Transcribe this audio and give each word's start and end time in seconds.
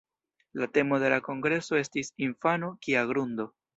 La 0.61 0.67
temo 0.77 0.97
de 1.03 1.11
la 1.13 1.19
kongreso 1.27 1.77
estis 1.81 2.09
"Infano: 2.29 2.71
kia 2.87 3.05
grundo!". 3.13 3.47